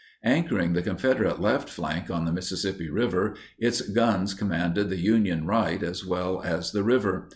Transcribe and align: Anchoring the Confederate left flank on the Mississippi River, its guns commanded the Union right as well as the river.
Anchoring 0.25 0.73
the 0.73 0.81
Confederate 0.81 1.39
left 1.39 1.69
flank 1.69 2.09
on 2.09 2.25
the 2.25 2.31
Mississippi 2.31 2.89
River, 2.89 3.35
its 3.59 3.81
guns 3.81 4.33
commanded 4.33 4.89
the 4.89 4.97
Union 4.97 5.45
right 5.45 5.83
as 5.83 6.03
well 6.03 6.41
as 6.41 6.71
the 6.71 6.83
river. 6.83 7.29